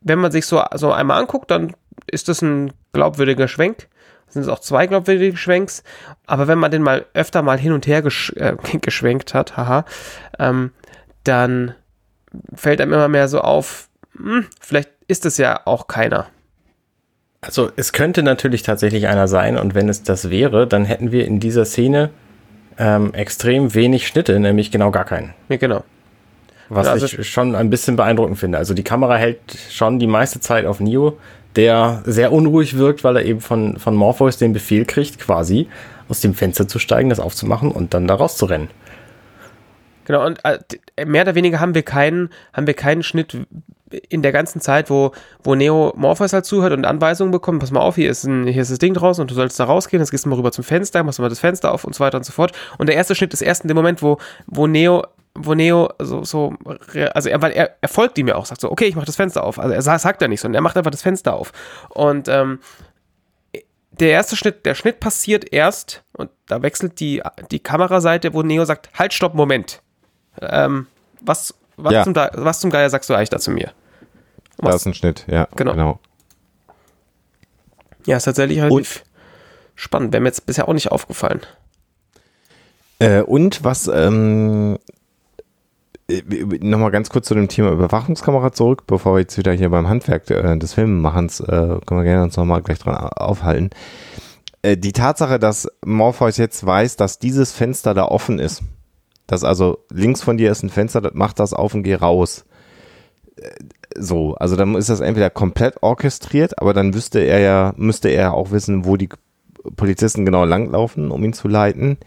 wenn 0.00 0.18
man 0.18 0.32
sich 0.32 0.46
so, 0.46 0.62
so 0.74 0.90
einmal 0.92 1.20
anguckt, 1.20 1.50
dann 1.52 1.74
ist 2.08 2.28
das 2.28 2.42
ein 2.42 2.72
glaubwürdiger 2.92 3.46
Schwenk. 3.48 3.88
Sind 4.28 4.42
es 4.42 4.48
auch 4.48 4.60
zwei 4.60 4.86
glaubwürdige 4.86 5.36
Schwenks. 5.36 5.82
Aber 6.26 6.48
wenn 6.48 6.58
man 6.58 6.70
den 6.70 6.82
mal 6.82 7.06
öfter 7.14 7.42
mal 7.42 7.58
hin 7.58 7.72
und 7.72 7.86
her 7.86 8.02
gesch 8.02 8.32
äh, 8.36 8.56
geschwenkt 8.80 9.34
hat, 9.34 9.56
haha, 9.56 9.84
ähm, 10.38 10.72
dann 11.24 11.74
fällt 12.54 12.80
einem 12.80 12.92
immer 12.92 13.08
mehr 13.08 13.28
so 13.28 13.40
auf, 13.40 13.88
hm, 14.16 14.46
vielleicht 14.60 14.90
ist 15.08 15.26
es 15.26 15.36
ja 15.38 15.60
auch 15.64 15.86
keiner. 15.86 16.26
Also 17.40 17.70
es 17.76 17.92
könnte 17.92 18.22
natürlich 18.22 18.62
tatsächlich 18.62 19.06
einer 19.06 19.28
sein 19.28 19.56
und 19.56 19.74
wenn 19.74 19.88
es 19.88 20.02
das 20.02 20.30
wäre, 20.30 20.66
dann 20.66 20.84
hätten 20.84 21.12
wir 21.12 21.26
in 21.26 21.38
dieser 21.38 21.64
Szene 21.64 22.10
ähm, 22.78 23.14
extrem 23.14 23.74
wenig 23.74 24.06
Schnitte, 24.06 24.38
nämlich 24.40 24.70
genau 24.70 24.90
gar 24.90 25.04
keinen. 25.04 25.34
Ja, 25.48 25.56
genau. 25.56 25.84
Was 26.68 26.88
also- 26.88 27.06
ich 27.06 27.30
schon 27.30 27.54
ein 27.54 27.70
bisschen 27.70 27.96
beeindruckend 27.96 28.38
finde. 28.38 28.58
Also 28.58 28.74
die 28.74 28.82
Kamera 28.82 29.16
hält 29.16 29.40
schon 29.70 29.98
die 29.98 30.08
meiste 30.08 30.40
Zeit 30.40 30.66
auf 30.66 30.80
Neo, 30.80 31.18
der 31.56 32.02
sehr 32.04 32.32
unruhig 32.32 32.76
wirkt, 32.76 33.04
weil 33.04 33.16
er 33.16 33.24
eben 33.24 33.40
von, 33.40 33.78
von 33.78 33.94
Morpheus 33.94 34.36
den 34.36 34.52
Befehl 34.52 34.84
kriegt, 34.84 35.18
quasi 35.18 35.68
aus 36.08 36.20
dem 36.20 36.34
Fenster 36.34 36.68
zu 36.68 36.78
steigen, 36.78 37.10
das 37.10 37.20
aufzumachen 37.20 37.72
und 37.72 37.94
dann 37.94 38.06
da 38.06 38.14
rauszurennen. 38.14 38.68
Genau, 40.04 40.24
und 40.24 40.38
äh, 40.44 41.04
mehr 41.04 41.22
oder 41.22 41.34
weniger 41.34 41.58
haben 41.58 41.74
wir 41.74 41.82
keinen, 41.82 42.30
haben 42.52 42.66
wir 42.66 42.74
keinen 42.74 43.02
Schnitt 43.02 43.36
in 44.08 44.22
der 44.22 44.32
ganzen 44.32 44.60
Zeit, 44.60 44.90
wo, 44.90 45.12
wo 45.42 45.54
Neo 45.54 45.92
Morpheus 45.96 46.32
halt 46.32 46.44
zuhört 46.44 46.72
und 46.72 46.84
Anweisungen 46.84 47.30
bekommt, 47.30 47.60
pass 47.60 47.70
mal 47.70 47.80
auf, 47.80 47.96
hier 47.96 48.10
ist, 48.10 48.24
ein, 48.24 48.46
hier 48.46 48.62
ist 48.62 48.70
das 48.70 48.78
Ding 48.78 48.94
draußen 48.94 49.22
und 49.22 49.30
du 49.30 49.34
sollst 49.34 49.58
da 49.58 49.64
rausgehen, 49.64 50.00
jetzt 50.00 50.10
gehst 50.10 50.24
du 50.24 50.28
mal 50.28 50.36
rüber 50.36 50.52
zum 50.52 50.64
Fenster, 50.64 51.02
machst 51.02 51.18
mal 51.18 51.28
das 51.28 51.38
Fenster 51.40 51.72
auf 51.72 51.84
und 51.84 51.94
so 51.94 52.00
weiter 52.00 52.18
und 52.18 52.24
so 52.24 52.32
fort. 52.32 52.52
Und 52.78 52.88
der 52.88 52.96
erste 52.96 53.14
Schnitt 53.14 53.32
ist 53.32 53.42
erst 53.42 53.62
in 53.62 53.68
dem 53.68 53.76
Moment, 53.76 54.02
wo, 54.02 54.18
wo 54.46 54.66
Neo, 54.66 55.04
wo 55.38 55.54
Neo 55.54 55.90
so, 55.98 56.24
so, 56.24 56.54
also 57.14 57.28
er, 57.28 57.42
weil 57.42 57.52
er, 57.52 57.76
er 57.80 57.88
folgt 57.88 58.18
ihm 58.18 58.28
ja 58.28 58.36
auch, 58.36 58.46
sagt 58.46 58.60
so, 58.60 58.70
okay, 58.70 58.86
ich 58.86 58.96
mach 58.96 59.04
das 59.04 59.16
Fenster 59.16 59.44
auf. 59.44 59.58
Also 59.58 59.74
er 59.74 59.82
sa- 59.82 59.98
sagt 59.98 60.22
ja 60.22 60.28
nicht, 60.28 60.40
sondern 60.40 60.60
er 60.60 60.62
macht 60.62 60.76
einfach 60.76 60.90
das 60.90 61.02
Fenster 61.02 61.34
auf. 61.34 61.52
Und 61.90 62.28
ähm, 62.28 62.60
der 63.92 64.10
erste 64.10 64.36
Schnitt, 64.36 64.66
der 64.66 64.74
Schnitt 64.74 65.00
passiert 65.00 65.52
erst 65.52 66.02
und 66.12 66.30
da 66.46 66.62
wechselt 66.62 67.00
die, 67.00 67.22
die 67.50 67.60
Kameraseite, 67.60 68.34
wo 68.34 68.42
Neo 68.42 68.64
sagt, 68.64 68.90
halt, 68.98 69.12
stopp, 69.14 69.34
Moment. 69.34 69.80
Ähm, 70.40 70.86
was, 71.20 71.54
was, 71.76 71.92
Ja. 71.94 72.04
zum, 72.04 72.14
was 72.14 72.60
zum 72.60 72.70
Geier 72.70 72.90
sagst 72.90 73.08
du 73.08 73.14
eigentlich 73.14 73.30
da 73.30 73.38
zu 73.38 73.50
mir? 73.50 73.72
Da 74.58 74.74
ist 74.74 74.86
ein 74.86 74.94
Schnitt, 74.94 75.24
ja. 75.28 75.48
Genau. 75.56 75.72
genau. 75.72 76.00
Ja, 78.06 78.16
ist 78.18 78.24
tatsächlich 78.24 78.60
relativ 78.60 79.02
spannend. 79.74 80.12
Wäre 80.12 80.22
mir 80.22 80.28
jetzt 80.28 80.46
bisher 80.46 80.68
auch 80.68 80.72
nicht 80.72 80.92
aufgefallen. 80.92 81.40
Äh, 82.98 83.20
und 83.22 83.64
was, 83.64 83.88
ähm, 83.88 84.78
äh, 84.88 84.95
nochmal 86.60 86.90
ganz 86.90 87.10
kurz 87.10 87.26
zu 87.26 87.34
dem 87.34 87.48
Thema 87.48 87.72
Überwachungskamera 87.72 88.52
zurück, 88.52 88.84
bevor 88.86 89.14
wir 89.14 89.20
jetzt 89.20 89.38
wieder 89.38 89.52
hier 89.52 89.70
beim 89.70 89.88
Handwerk 89.88 90.30
äh, 90.30 90.56
des 90.56 90.74
Filmemachens, 90.74 91.40
äh, 91.40 91.46
können 91.84 92.00
wir 92.00 92.04
gerne 92.04 92.22
uns 92.24 92.36
nochmal 92.36 92.62
gleich 92.62 92.78
dran 92.78 92.94
aufhalten. 92.94 93.70
Äh, 94.62 94.76
die 94.76 94.92
Tatsache, 94.92 95.38
dass 95.38 95.68
Morpheus 95.84 96.36
jetzt 96.36 96.64
weiß, 96.64 96.96
dass 96.96 97.18
dieses 97.18 97.52
Fenster 97.52 97.94
da 97.94 98.04
offen 98.04 98.38
ist, 98.38 98.62
dass 99.26 99.42
also 99.42 99.78
links 99.90 100.22
von 100.22 100.36
dir 100.36 100.52
ist 100.52 100.62
ein 100.62 100.70
Fenster, 100.70 101.00
das 101.00 101.14
macht 101.14 101.40
das 101.40 101.52
auf 101.52 101.74
und 101.74 101.82
geh 101.82 101.94
raus. 101.94 102.44
Äh, 103.36 103.50
so, 103.98 104.34
also 104.34 104.56
dann 104.56 104.74
ist 104.74 104.90
das 104.90 105.00
entweder 105.00 105.30
komplett 105.30 105.82
orchestriert, 105.82 106.60
aber 106.60 106.74
dann 106.74 106.94
wüsste 106.94 107.20
er 107.20 107.40
ja, 107.40 107.74
müsste 107.76 108.10
er 108.10 108.34
auch 108.34 108.50
wissen, 108.50 108.84
wo 108.84 108.96
die 108.96 109.08
Polizisten 109.76 110.24
genau 110.24 110.44
langlaufen, 110.44 111.10
um 111.10 111.24
ihn 111.24 111.32
zu 111.32 111.48
leiten. 111.48 111.98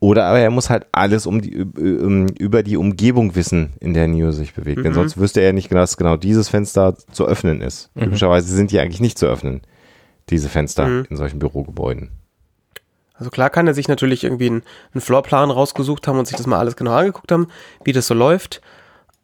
Oder 0.00 0.26
aber 0.26 0.38
er 0.38 0.50
muss 0.50 0.70
halt 0.70 0.86
alles 0.92 1.26
um 1.26 1.40
die, 1.40 1.50
über 1.50 2.62
die 2.62 2.76
Umgebung 2.76 3.34
wissen, 3.34 3.72
in 3.80 3.94
der 3.94 4.06
Neo 4.06 4.30
sich 4.30 4.54
bewegt. 4.54 4.78
Mhm. 4.78 4.82
Denn 4.84 4.94
sonst 4.94 5.18
wüsste 5.18 5.40
er 5.40 5.52
nicht, 5.52 5.72
dass 5.72 5.96
genau 5.96 6.16
dieses 6.16 6.48
Fenster 6.48 6.96
zu 7.10 7.26
öffnen 7.26 7.60
ist. 7.60 7.90
Mhm. 7.94 8.04
Typischerweise 8.04 8.54
sind 8.54 8.70
die 8.70 8.78
eigentlich 8.78 9.00
nicht 9.00 9.18
zu 9.18 9.26
öffnen, 9.26 9.62
diese 10.30 10.48
Fenster 10.48 10.86
mhm. 10.86 11.06
in 11.10 11.16
solchen 11.16 11.40
Bürogebäuden. 11.40 12.10
Also 13.14 13.30
klar 13.30 13.50
kann 13.50 13.66
er 13.66 13.74
sich 13.74 13.88
natürlich 13.88 14.22
irgendwie 14.22 14.46
einen, 14.46 14.62
einen 14.94 15.00
Floorplan 15.00 15.50
rausgesucht 15.50 16.06
haben 16.06 16.20
und 16.20 16.28
sich 16.28 16.36
das 16.36 16.46
mal 16.46 16.60
alles 16.60 16.76
genau 16.76 16.92
angeguckt 16.92 17.32
haben, 17.32 17.48
wie 17.82 17.92
das 17.92 18.06
so 18.06 18.14
läuft. 18.14 18.60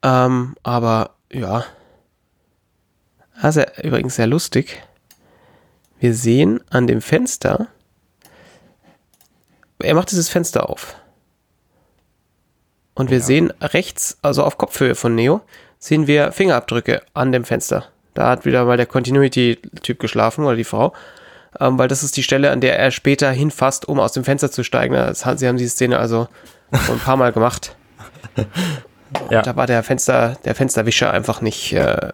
Ähm, 0.02 0.56
aber 0.64 1.10
ja. 1.32 1.64
Das 3.40 3.56
ist 3.56 3.64
ja 3.64 3.84
übrigens 3.84 4.16
sehr 4.16 4.26
lustig. 4.26 4.82
Wir 6.00 6.14
sehen 6.14 6.60
an 6.70 6.86
dem 6.88 7.00
Fenster, 7.00 7.68
er 9.84 9.94
macht 9.94 10.10
dieses 10.10 10.28
Fenster 10.28 10.68
auf. 10.68 10.96
Und 12.94 13.10
wir 13.10 13.18
ja. 13.18 13.24
sehen 13.24 13.52
rechts, 13.60 14.18
also 14.22 14.44
auf 14.44 14.58
Kopfhöhe 14.58 14.94
von 14.94 15.14
Neo, 15.14 15.40
sehen 15.78 16.06
wir 16.06 16.32
Fingerabdrücke 16.32 17.02
an 17.12 17.32
dem 17.32 17.44
Fenster. 17.44 17.86
Da 18.14 18.28
hat 18.28 18.44
wieder 18.44 18.64
mal 18.64 18.76
der 18.76 18.86
Continuity-Typ 18.86 19.98
geschlafen 19.98 20.44
oder 20.44 20.56
die 20.56 20.64
Frau 20.64 20.92
ähm, 21.60 21.78
weil 21.78 21.88
das 21.88 22.02
ist 22.02 22.16
die 22.16 22.22
Stelle, 22.22 22.50
an 22.50 22.60
der 22.60 22.78
er 22.78 22.90
später 22.90 23.30
hinfasst, 23.30 23.86
um 23.86 24.00
aus 24.00 24.12
dem 24.12 24.24
Fenster 24.24 24.50
zu 24.50 24.62
steigen. 24.62 24.94
Das, 24.94 25.20
sie 25.20 25.48
haben 25.48 25.56
die 25.56 25.68
Szene 25.68 25.98
also 25.98 26.28
ein 26.70 26.98
paar 26.98 27.16
Mal 27.16 27.32
gemacht. 27.32 27.76
ja. 29.30 29.42
Da 29.42 29.56
war 29.56 29.66
der 29.66 29.82
Fenster, 29.82 30.36
der 30.44 30.54
Fensterwischer 30.54 31.12
einfach 31.12 31.40
nicht 31.40 31.72
äh, 31.72 32.10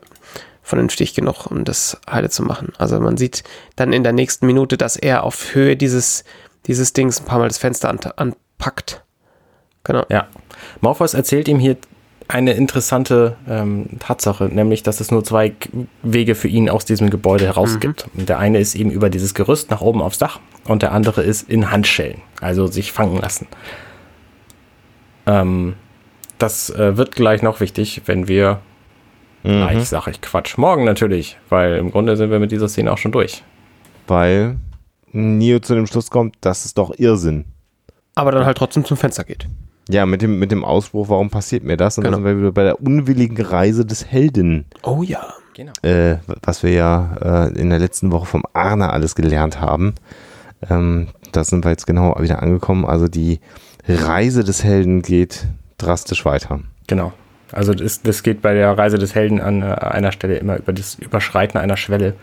vernünftig 0.62 1.14
genug, 1.14 1.46
um 1.46 1.64
das 1.64 1.98
heile 2.08 2.30
zu 2.30 2.42
machen. 2.42 2.72
Also 2.78 3.00
man 3.00 3.16
sieht 3.16 3.42
dann 3.76 3.92
in 3.92 4.04
der 4.04 4.12
nächsten 4.12 4.46
Minute, 4.46 4.76
dass 4.76 4.96
er 4.96 5.24
auf 5.24 5.54
Höhe 5.54 5.76
dieses, 5.76 6.24
dieses 6.66 6.92
Dings 6.92 7.20
ein 7.20 7.26
paar 7.26 7.38
Mal 7.38 7.48
das 7.48 7.58
Fenster 7.58 7.88
an, 7.88 7.98
anpackt. 8.16 9.04
Genau. 9.84 10.04
Ja. 10.10 10.28
Morpheus 10.80 11.14
erzählt 11.14 11.48
ihm 11.48 11.58
hier 11.58 11.76
eine 12.28 12.52
interessante 12.52 13.36
ähm, 13.48 13.98
Tatsache, 13.98 14.44
nämlich, 14.44 14.82
dass 14.82 15.00
es 15.00 15.10
nur 15.10 15.24
zwei 15.24 15.52
Wege 16.02 16.34
für 16.34 16.48
ihn 16.48 16.70
aus 16.70 16.84
diesem 16.84 17.10
Gebäude 17.10 17.46
heraus 17.46 17.74
mhm. 17.74 17.80
gibt. 17.80 18.06
Und 18.16 18.28
der 18.28 18.38
eine 18.38 18.60
ist 18.60 18.76
eben 18.76 18.90
über 18.90 19.10
dieses 19.10 19.34
Gerüst 19.34 19.70
nach 19.70 19.80
oben 19.80 20.00
aufs 20.00 20.18
Dach 20.18 20.38
und 20.64 20.82
der 20.82 20.92
andere 20.92 21.22
ist 21.22 21.48
in 21.50 21.70
Handschellen, 21.70 22.20
also 22.40 22.66
sich 22.66 22.92
fangen 22.92 23.20
lassen. 23.20 23.48
Ähm, 25.26 25.74
das 26.38 26.70
äh, 26.70 26.96
wird 26.96 27.16
gleich 27.16 27.42
noch 27.42 27.60
wichtig, 27.60 28.02
wenn 28.06 28.28
wir 28.28 28.60
mhm. 29.42 29.48
gleich, 29.48 29.88
sag 29.88 30.06
ich 30.06 30.20
Quatsch, 30.20 30.56
morgen 30.56 30.84
natürlich, 30.84 31.36
weil 31.48 31.76
im 31.76 31.90
Grunde 31.90 32.16
sind 32.16 32.30
wir 32.30 32.38
mit 32.38 32.52
dieser 32.52 32.68
Szene 32.68 32.92
auch 32.92 32.98
schon 32.98 33.12
durch. 33.12 33.42
Weil 34.06 34.56
Neo 35.12 35.58
zu 35.60 35.74
dem 35.74 35.86
Schluss 35.86 36.10
kommt, 36.10 36.36
das 36.40 36.64
ist 36.64 36.78
doch 36.78 36.92
Irrsinn. 36.96 37.44
Aber 38.14 38.32
dann 38.32 38.44
halt 38.44 38.58
trotzdem 38.58 38.84
zum 38.84 38.96
Fenster 38.96 39.24
geht. 39.24 39.46
Ja, 39.88 40.06
mit 40.06 40.22
dem, 40.22 40.38
mit 40.38 40.52
dem 40.52 40.64
Ausspruch, 40.64 41.08
warum 41.08 41.30
passiert 41.30 41.64
mir 41.64 41.76
das? 41.76 41.98
Und 41.98 42.04
genau. 42.04 42.16
dann 42.16 42.24
sind 42.24 42.36
wir 42.36 42.40
wieder 42.40 42.52
bei 42.52 42.62
der 42.62 42.80
unwilligen 42.80 43.40
Reise 43.44 43.84
des 43.84 44.06
Helden. 44.06 44.66
Oh 44.82 45.02
ja, 45.02 45.34
genau. 45.54 45.72
Äh, 45.82 46.18
was 46.42 46.62
wir 46.62 46.70
ja 46.70 47.48
äh, 47.48 47.58
in 47.58 47.70
der 47.70 47.78
letzten 47.78 48.12
Woche 48.12 48.26
vom 48.26 48.44
Arne 48.52 48.90
alles 48.90 49.14
gelernt 49.14 49.60
haben. 49.60 49.94
Ähm, 50.68 51.08
da 51.32 51.44
sind 51.44 51.64
wir 51.64 51.70
jetzt 51.70 51.86
genau 51.86 52.16
wieder 52.20 52.42
angekommen. 52.42 52.84
Also 52.84 53.08
die 53.08 53.40
Reise 53.88 54.44
des 54.44 54.62
Helden 54.62 55.02
geht 55.02 55.46
drastisch 55.78 56.24
weiter. 56.24 56.60
Genau. 56.86 57.12
Also 57.52 57.74
das, 57.74 58.02
das 58.02 58.22
geht 58.22 58.42
bei 58.42 58.54
der 58.54 58.76
Reise 58.76 58.98
des 58.98 59.14
Helden 59.14 59.40
an 59.40 59.62
äh, 59.62 59.64
einer 59.64 60.12
Stelle 60.12 60.36
immer 60.36 60.58
über 60.58 60.72
das 60.72 60.96
Überschreiten 60.96 61.58
einer 61.58 61.76
Schwelle. 61.76 62.14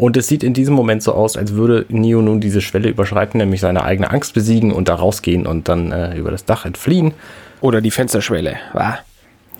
Und 0.00 0.16
es 0.16 0.28
sieht 0.28 0.42
in 0.42 0.54
diesem 0.54 0.74
Moment 0.74 1.02
so 1.02 1.12
aus, 1.12 1.36
als 1.36 1.52
würde 1.52 1.84
Neo 1.90 2.22
nun 2.22 2.40
diese 2.40 2.62
Schwelle 2.62 2.88
überschreiten, 2.88 3.36
nämlich 3.36 3.60
seine 3.60 3.84
eigene 3.84 4.10
Angst 4.10 4.32
besiegen 4.32 4.72
und 4.72 4.88
da 4.88 4.94
rausgehen 4.94 5.46
und 5.46 5.68
dann 5.68 5.92
äh, 5.92 6.16
über 6.16 6.30
das 6.30 6.46
Dach 6.46 6.64
entfliehen. 6.64 7.12
Oder 7.60 7.82
die 7.82 7.90
Fensterschwelle. 7.90 8.56
Ah. 8.72 8.94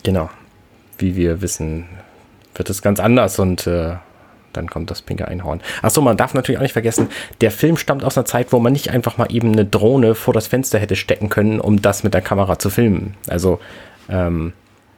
Genau. 0.02 0.30
Wie 0.97 1.14
wir 1.14 1.42
wissen, 1.42 1.85
wird 2.54 2.70
es 2.70 2.80
ganz 2.80 3.00
anders 3.00 3.38
und 3.38 3.66
äh, 3.66 3.97
dann 4.54 4.70
kommt 4.70 4.90
das 4.90 5.02
pinke 5.02 5.28
Einhorn. 5.28 5.61
Achso, 5.82 6.00
man 6.00 6.16
darf 6.16 6.32
natürlich 6.32 6.56
auch 6.56 6.62
nicht 6.62 6.73
vergessen, 6.73 7.09
der 7.42 7.50
Film 7.50 7.76
stammt 7.76 8.02
aus 8.02 8.16
einer 8.16 8.25
Zeit, 8.25 8.50
wo 8.50 8.61
man 8.61 8.73
nicht 8.73 8.88
einfach 8.88 9.18
mal 9.18 9.26
eben 9.30 9.52
eine 9.52 9.66
Drohne 9.66 10.14
vor 10.14 10.32
das 10.32 10.47
Fenster 10.47 10.78
hätte 10.78 10.97
stecken 10.97 11.28
können, 11.28 11.61
um 11.61 11.82
das 11.82 12.02
mit 12.02 12.14
der 12.14 12.23
Kamera 12.23 12.59
zu 12.59 12.70
filmen. 12.70 13.14
Also, 13.28 13.61
ähm, 14.09 14.54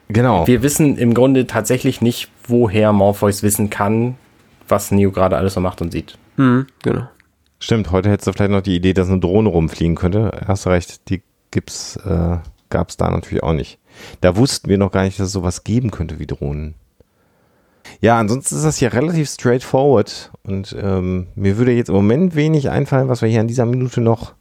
genau. 0.06 0.46
Wir 0.46 0.62
wissen 0.62 0.96
im 0.98 1.14
Grunde 1.14 1.48
tatsächlich 1.48 2.00
nicht, 2.00 2.28
woher 2.46 2.92
Morpheus 2.92 3.42
wissen 3.42 3.70
kann, 3.70 4.14
was 4.68 4.90
Neo 4.90 5.10
gerade 5.10 5.36
alles 5.36 5.54
so 5.54 5.60
macht 5.60 5.80
und 5.80 5.92
sieht. 5.92 6.18
Mhm, 6.36 6.66
genau. 6.82 7.08
Stimmt, 7.58 7.90
heute 7.90 8.10
hättest 8.10 8.26
du 8.26 8.32
vielleicht 8.32 8.50
noch 8.50 8.62
die 8.62 8.76
Idee, 8.76 8.92
dass 8.92 9.08
eine 9.08 9.20
Drohne 9.20 9.48
rumfliegen 9.48 9.94
könnte. 9.94 10.32
Hast 10.46 10.66
recht, 10.66 11.08
die 11.08 11.22
gibt's, 11.50 11.96
äh, 11.96 12.38
gab 12.70 12.88
es 12.88 12.96
da 12.96 13.10
natürlich 13.10 13.42
auch 13.42 13.52
nicht. 13.52 13.78
Da 14.20 14.36
wussten 14.36 14.68
wir 14.68 14.78
noch 14.78 14.90
gar 14.90 15.04
nicht, 15.04 15.18
dass 15.18 15.26
es 15.28 15.32
sowas 15.32 15.62
geben 15.64 15.90
könnte 15.90 16.18
wie 16.18 16.26
Drohnen. 16.26 16.74
Ja, 18.00 18.18
ansonsten 18.18 18.56
ist 18.56 18.64
das 18.64 18.78
hier 18.78 18.92
relativ 18.92 19.28
straightforward 19.28 20.30
und 20.44 20.74
ähm, 20.80 21.28
mir 21.34 21.58
würde 21.58 21.72
jetzt 21.72 21.88
im 21.88 21.94
Moment 21.94 22.34
wenig 22.34 22.70
einfallen, 22.70 23.08
was 23.08 23.22
wir 23.22 23.28
hier 23.28 23.40
an 23.40 23.48
dieser 23.48 23.66
Minute 23.66 24.00
noch 24.00 24.34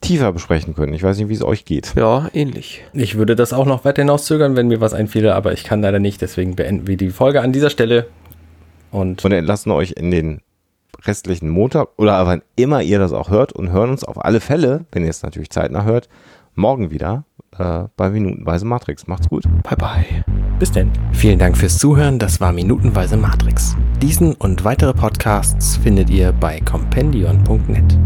tiefer 0.00 0.32
besprechen 0.32 0.74
können. 0.74 0.92
Ich 0.94 1.02
weiß 1.02 1.18
nicht, 1.18 1.28
wie 1.28 1.34
es 1.34 1.42
euch 1.42 1.64
geht. 1.64 1.94
Ja, 1.96 2.28
ähnlich. 2.32 2.84
Ich 2.92 3.16
würde 3.16 3.36
das 3.36 3.52
auch 3.52 3.66
noch 3.66 3.84
weiter 3.84 4.02
hinauszögern, 4.02 4.54
wenn 4.54 4.68
mir 4.68 4.80
was 4.80 4.94
einfiele, 4.94 5.34
aber 5.34 5.52
ich 5.52 5.64
kann 5.64 5.82
leider 5.82 5.98
nicht. 5.98 6.20
Deswegen 6.20 6.56
beenden 6.56 6.86
wir 6.86 6.96
die 6.96 7.10
Folge 7.10 7.40
an 7.40 7.52
dieser 7.52 7.70
Stelle. 7.70 8.06
Und, 8.90 9.24
und 9.24 9.32
entlassen 9.32 9.72
euch 9.72 9.92
in 9.92 10.10
den 10.10 10.40
restlichen 11.02 11.48
Montag 11.48 11.88
oder 11.96 12.26
wann 12.26 12.42
immer 12.56 12.82
ihr 12.82 12.98
das 12.98 13.12
auch 13.12 13.30
hört 13.30 13.52
und 13.52 13.70
hören 13.70 13.90
uns 13.90 14.04
auf 14.04 14.24
alle 14.24 14.40
Fälle, 14.40 14.84
wenn 14.92 15.04
ihr 15.04 15.10
es 15.10 15.22
natürlich 15.22 15.50
zeitnah 15.50 15.84
hört, 15.84 16.08
morgen 16.54 16.90
wieder 16.90 17.24
äh, 17.56 17.84
bei 17.96 18.10
Minutenweise 18.10 18.64
Matrix. 18.64 19.06
Macht's 19.06 19.28
gut. 19.28 19.44
Bye 19.62 19.76
bye. 19.76 20.24
Bis 20.58 20.72
denn. 20.72 20.90
Vielen 21.12 21.38
Dank 21.38 21.56
fürs 21.56 21.78
Zuhören. 21.78 22.18
Das 22.18 22.40
war 22.40 22.52
Minutenweise 22.52 23.16
Matrix. 23.16 23.76
Diesen 24.02 24.34
und 24.34 24.64
weitere 24.64 24.92
Podcasts 24.92 25.76
findet 25.76 26.10
ihr 26.10 26.32
bei 26.32 26.60
compendion.net. 26.60 27.96